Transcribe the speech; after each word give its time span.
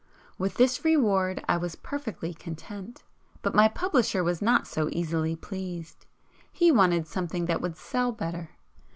With 0.39 0.55
this 0.55 0.83
reward 0.83 1.43
I 1.47 1.57
was 1.57 1.75
perfectly 1.75 2.33
content, 2.33 3.03
but 3.43 3.53
my 3.53 3.67
publisher 3.67 4.23
was 4.23 4.41
not 4.41 4.65
so 4.65 4.89
easily 4.91 5.35
pleased. 5.35 6.07
He 6.51 6.71
wanted 6.71 7.05
something 7.05 7.45
that 7.45 7.61
would 7.61 7.77
'sell' 7.77 8.11
better. 8.11 8.49